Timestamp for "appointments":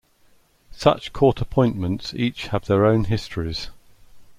1.41-2.11